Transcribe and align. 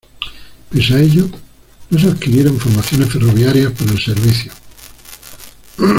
Pese 0.71 0.95
a 0.95 0.99
ello, 0.99 1.29
no 1.91 1.99
se 1.99 2.07
adquirieron 2.07 2.59
formaciones 2.59 3.11
ferroviarias 3.13 3.71
para 3.73 3.91
el 3.91 3.99
servicio. 4.01 4.51